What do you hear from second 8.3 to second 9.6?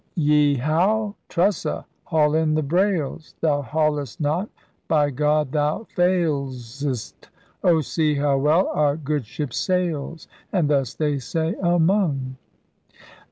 well our good ship